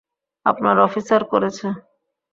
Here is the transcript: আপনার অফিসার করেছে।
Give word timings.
আপনার 0.45 0.75
অফিসার 0.79 1.21
করেছে। 1.31 1.67